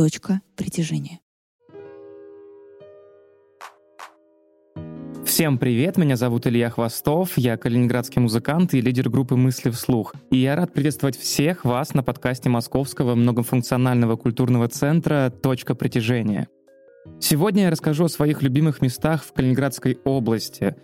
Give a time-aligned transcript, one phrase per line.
[0.00, 1.20] «Точка притяжения».
[5.26, 10.14] Всем привет, меня зовут Илья Хвостов, я калининградский музыкант и лидер группы «Мысли вслух».
[10.30, 16.48] И я рад приветствовать всех вас на подкасте Московского многофункционального культурного центра «Точка притяжения».
[17.20, 20.76] Сегодня я расскажу о своих любимых местах в Калининградской области.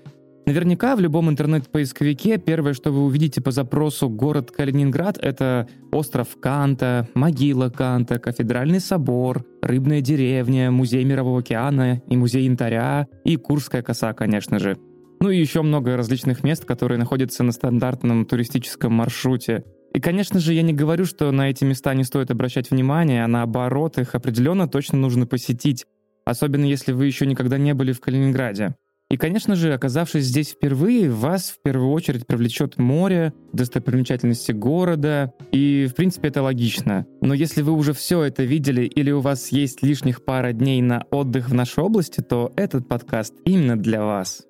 [0.47, 7.09] Наверняка в любом интернет-поисковике первое, что вы увидите по запросу «город Калининград»— это остров Канта,
[7.15, 14.13] могила Канта, кафедральный собор, рыбная деревня, музей Мирового океана и музей янтаря, и Курская коса,
[14.13, 14.79] конечно же.
[15.19, 19.65] Ну и еще много различных мест, которые находятся на стандартном туристическом маршруте.
[19.95, 23.29] И, конечно же, я не говорю, что на эти места не стоит обращать внимание, а
[23.29, 25.87] наоборот, их определенно точно нужно посетить,
[26.25, 28.77] особенно если вы еще никогда не были в Калининграде.
[29.09, 35.87] И, конечно же, оказавшись здесь впервые, вас в первую очередь привлечет море, достопримечательности города, и,
[35.89, 37.07] в принципе, это логично.
[37.21, 41.05] Но если вы уже все это видели или у вас есть лишних пара дней на
[41.13, 44.43] отдых в нашей области, то этот подкаст именно для вас.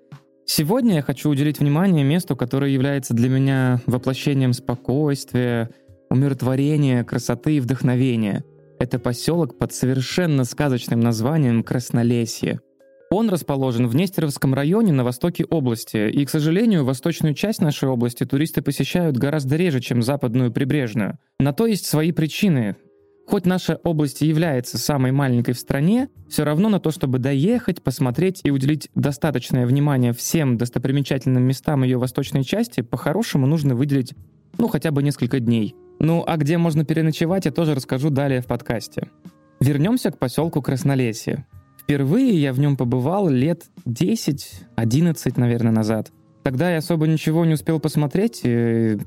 [0.46, 5.68] Сегодня я хочу уделить внимание месту, которое является для меня воплощением спокойствия,
[6.08, 8.42] умиротворения, красоты и вдохновения.
[8.78, 12.60] Это поселок под совершенно сказочным названием Краснолесье.
[13.10, 18.24] Он расположен в Нестеровском районе на востоке области, и, к сожалению, восточную часть нашей области
[18.24, 21.18] туристы посещают гораздо реже, чем западную прибрежную.
[21.38, 22.76] На то есть свои причины.
[23.28, 27.82] Хоть наша область и является самой маленькой в стране, все равно на то, чтобы доехать,
[27.82, 34.14] посмотреть и уделить достаточное внимание всем достопримечательным местам ее восточной части, по-хорошему нужно выделить,
[34.58, 35.74] ну, хотя бы несколько дней.
[35.98, 39.10] Ну, а где можно переночевать, я тоже расскажу далее в подкасте.
[39.60, 41.46] Вернемся к поселку Краснолесье.
[41.86, 46.10] Впервые я в нем побывал лет 10-11, наверное, назад.
[46.42, 48.42] Тогда я особо ничего не успел посмотреть,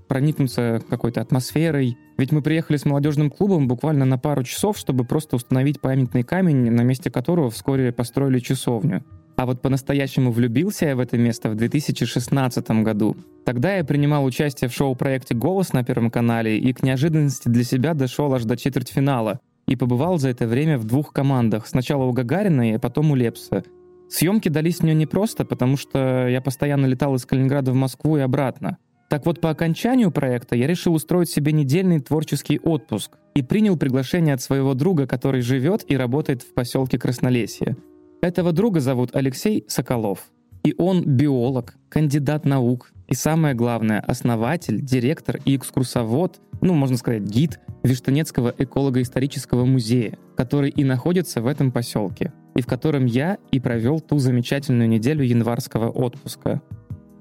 [0.08, 1.98] проникнуться какой-то атмосферой.
[2.18, 6.72] Ведь мы приехали с молодежным клубом буквально на пару часов, чтобы просто установить памятный камень,
[6.72, 9.04] на месте которого вскоре построили часовню.
[9.36, 13.18] А вот по-настоящему влюбился я в это место в 2016 году.
[13.44, 17.94] Тогда я принимал участие в шоу-проекте «Голос» на Первом канале и к неожиданности для себя
[17.94, 21.68] дошел аж до четвертьфинала и побывал за это время в двух командах.
[21.68, 23.64] Сначала у Гагарина, и потом у Лепса.
[24.10, 28.80] Съемки дались мне непросто, потому что я постоянно летал из Калининграда в Москву и обратно.
[29.10, 34.34] Так вот, по окончанию проекта я решил устроить себе недельный творческий отпуск и принял приглашение
[34.34, 37.78] от своего друга, который живет и работает в поселке Краснолесье.
[38.22, 40.32] Этого друга зовут Алексей Соколов.
[40.64, 47.24] И он биолог, кандидат наук, и самое главное, основатель, директор и экскурсовод, ну, можно сказать,
[47.24, 53.60] гид Виштанецкого эколого-исторического музея, который и находится в этом поселке, и в котором я и
[53.60, 56.62] провел ту замечательную неделю январского отпуска.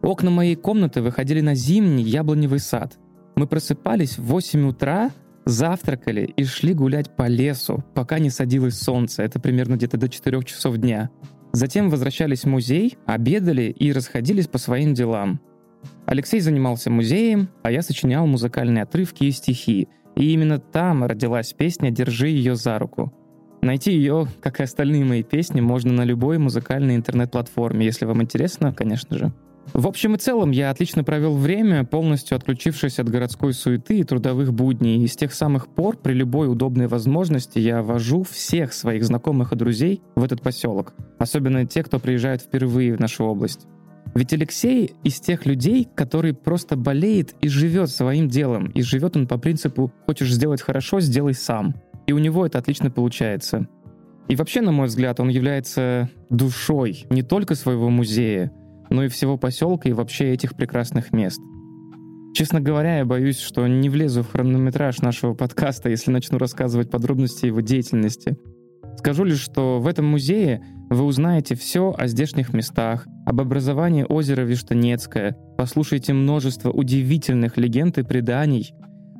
[0.02, 2.98] Окна моей комнаты выходили на зимний яблоневый сад.
[3.36, 5.10] Мы просыпались в 8 утра,
[5.44, 10.42] завтракали и шли гулять по лесу, пока не садилось солнце, это примерно где-то до 4
[10.44, 11.10] часов дня.
[11.52, 15.40] Затем возвращались в музей, обедали и расходились по своим делам.
[16.06, 19.88] Алексей занимался музеем, а я сочинял музыкальные отрывки и стихи.
[20.18, 23.12] И именно там родилась песня «Держи ее за руку».
[23.62, 28.72] Найти ее, как и остальные мои песни, можно на любой музыкальной интернет-платформе, если вам интересно,
[28.72, 29.32] конечно же.
[29.74, 34.52] В общем и целом, я отлично провел время, полностью отключившись от городской суеты и трудовых
[34.52, 39.52] будней, и с тех самых пор при любой удобной возможности я вожу всех своих знакомых
[39.52, 43.66] и друзей в этот поселок, особенно те, кто приезжает впервые в нашу область.
[44.14, 48.66] Ведь Алексей из тех людей, который просто болеет и живет своим делом.
[48.70, 51.74] И живет он по принципу «хочешь сделать хорошо, сделай сам».
[52.06, 53.68] И у него это отлично получается.
[54.28, 58.52] И вообще, на мой взгляд, он является душой не только своего музея,
[58.90, 61.40] но и всего поселка и вообще этих прекрасных мест.
[62.34, 67.46] Честно говоря, я боюсь, что не влезу в хронометраж нашего подкаста, если начну рассказывать подробности
[67.46, 68.36] его деятельности.
[68.98, 74.42] Скажу лишь, что в этом музее вы узнаете все о здешних местах, об образовании озера
[74.42, 78.72] Виштанецкое, послушайте множество удивительных легенд и преданий.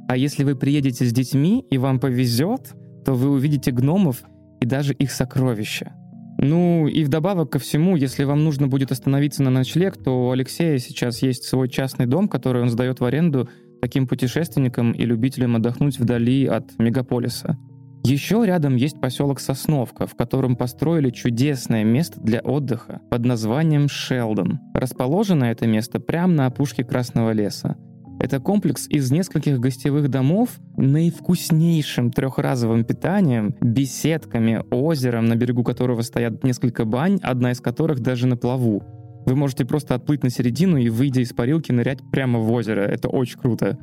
[0.09, 2.75] А если вы приедете с детьми и вам повезет,
[3.05, 4.23] то вы увидите гномов
[4.61, 5.93] и даже их сокровища.
[6.41, 10.79] Ну и вдобавок ко всему, если вам нужно будет остановиться на ночлег, то у Алексея
[10.79, 13.49] сейчас есть свой частный дом, который он сдает в аренду
[13.83, 17.59] таким путешественникам и любителям отдохнуть вдали от мегаполиса.
[18.09, 24.61] Еще рядом есть поселок Сосновка, в котором построили чудесное место для отдыха под названием Шелдон.
[24.73, 27.77] Расположено это место прямо на опушке Красного леса.
[28.19, 36.43] Это комплекс из нескольких гостевых домов, наивкуснейшим трехразовым питанием, беседками, озером, на берегу которого стоят
[36.45, 38.83] несколько бань, одна из которых даже на плаву.
[39.27, 42.81] Вы можете просто отплыть на середину и, выйдя из парилки, нырять прямо в озеро.
[42.81, 43.79] Это очень круто.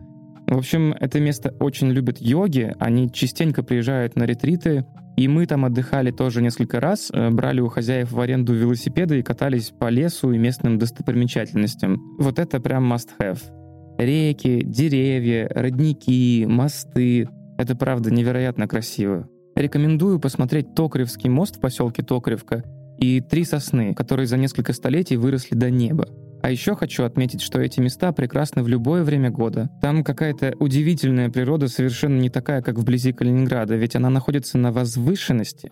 [0.47, 4.85] В общем, это место очень любят йоги, они частенько приезжают на ретриты,
[5.17, 9.23] и мы там отдыхали тоже несколько раз, э, брали у хозяев в аренду велосипеды и
[9.23, 12.17] катались по лесу и местным достопримечательностям.
[12.19, 13.39] Вот это прям must-have.
[13.97, 17.29] Реки, деревья, родники, мосты.
[17.57, 19.29] Это правда невероятно красиво.
[19.55, 22.63] Рекомендую посмотреть Токаревский мост в поселке Токаревка
[22.99, 26.09] и три сосны, которые за несколько столетий выросли до неба.
[26.45, 29.71] А еще хочу отметить, что эти места прекрасны в любое время года.
[29.81, 35.71] Там какая-то удивительная природа, совершенно не такая, как вблизи Калининграда, ведь она находится на возвышенности.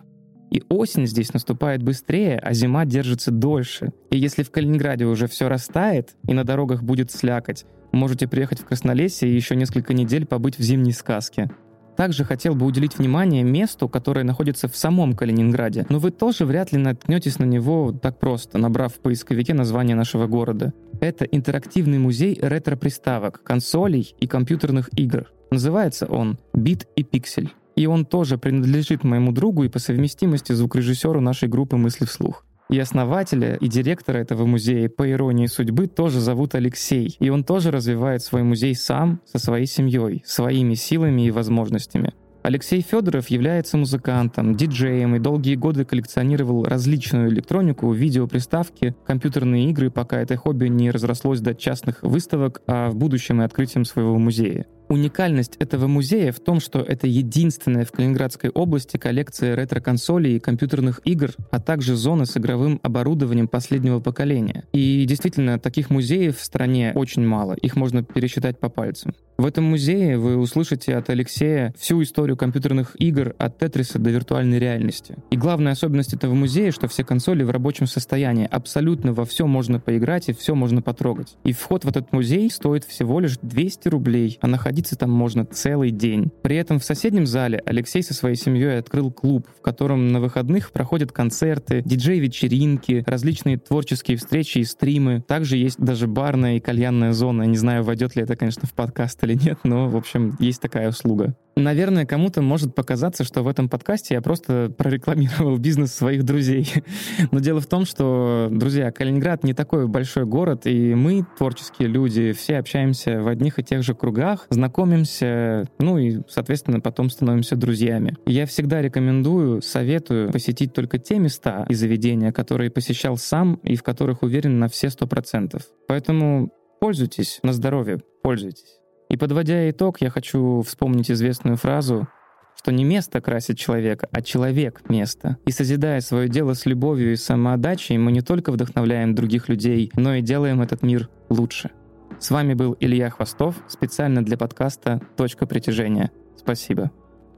[0.50, 3.92] И осень здесь наступает быстрее, а зима держится дольше.
[4.10, 8.64] И если в Калининграде уже все растает, и на дорогах будет слякоть, можете приехать в
[8.64, 11.52] Краснолесье и еще несколько недель побыть в зимней сказке.
[11.96, 16.72] Также хотел бы уделить внимание месту, которое находится в самом Калининграде, но вы тоже вряд
[16.72, 20.72] ли наткнетесь на него так просто, набрав в поисковике название нашего города.
[21.00, 25.30] Это интерактивный музей ретро-приставок, консолей и компьютерных игр.
[25.50, 27.52] Называется он «Бит и пиксель».
[27.76, 32.44] И он тоже принадлежит моему другу и по совместимости звукорежиссеру нашей группы «Мысли вслух».
[32.70, 37.16] И основателя, и директора этого музея, по иронии судьбы, тоже зовут Алексей.
[37.20, 42.14] И он тоже развивает свой музей сам, со своей семьей, своими силами и возможностями.
[42.44, 50.20] Алексей Федоров является музыкантом, диджеем и долгие годы коллекционировал различную электронику, видеоприставки, компьютерные игры, пока
[50.20, 54.66] это хобби не разрослось до частных выставок, а в будущем и открытием своего музея.
[54.88, 61.00] Уникальность этого музея в том, что это единственная в Калининградской области коллекция ретро-консолей и компьютерных
[61.04, 64.64] игр, а также зона с игровым оборудованием последнего поколения.
[64.72, 69.14] И действительно, таких музеев в стране очень мало, их можно пересчитать по пальцам.
[69.36, 74.60] В этом музее вы услышите от Алексея всю историю компьютерных игр от Тетриса до виртуальной
[74.60, 75.16] реальности.
[75.32, 78.46] И главная особенность этого музея, что все консоли в рабочем состоянии.
[78.48, 81.36] Абсолютно во все можно поиграть и все можно потрогать.
[81.42, 85.92] И вход в этот музей стоит всего лишь 200 рублей, а находиться там можно целый
[85.92, 86.32] день.
[86.42, 90.72] При этом в соседнем зале Алексей со своей семьей открыл клуб, в котором на выходных
[90.72, 95.22] проходят концерты, диджей-вечеринки, различные творческие встречи и стримы.
[95.28, 97.44] Также есть даже барная и кальянная зона.
[97.44, 100.88] Не знаю, войдет ли это, конечно, в подкаст или нет, но, в общем, есть такая
[100.88, 101.36] услуга.
[101.56, 106.72] Наверное, кому-то может показаться, что в этом подкасте я просто прорекламировал бизнес своих друзей.
[107.30, 112.32] Но дело в том, что, друзья, Калининград не такой большой город, и мы, творческие люди,
[112.32, 118.16] все общаемся в одних и тех же кругах, знакомимся, ну и, соответственно, потом становимся друзьями.
[118.26, 123.82] Я всегда рекомендую, советую посетить только те места и заведения, которые посещал сам и в
[123.82, 125.62] которых уверен на все сто процентов.
[125.86, 128.83] Поэтому пользуйтесь на здоровье, пользуйтесь.
[129.08, 132.08] И подводя итог, я хочу вспомнить известную фразу,
[132.56, 135.36] что не место красит человека, а человек— место.
[135.44, 140.14] И созидая свое дело с любовью и самоотдачей, мы не только вдохновляем других людей, но
[140.14, 141.70] и делаем этот мир лучше.
[142.18, 146.10] С вами был Илья Хвостов, специально для подкаста «Точка притяжения».
[146.36, 146.90] Спасибо.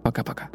[0.03, 0.51] Пока-пока.